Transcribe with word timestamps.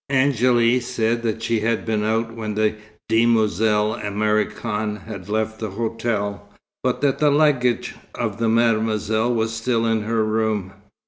Angéle 0.11 0.81
said 0.81 1.21
that 1.21 1.43
she 1.43 1.59
had 1.59 1.85
been 1.85 2.03
out 2.03 2.33
when 2.35 2.55
the 2.55 2.73
demoiselle 3.07 3.93
Americaine 4.03 4.95
had 5.05 5.29
left 5.29 5.59
the 5.59 5.69
hotel; 5.69 6.49
but 6.83 7.01
that 7.01 7.19
the 7.19 7.29
luggage 7.29 7.93
of 8.15 8.41
Mademoiselle 8.41 9.31
was 9.31 9.53
still 9.53 9.85
in 9.85 10.01
her 10.01 10.23
room. 10.25 10.73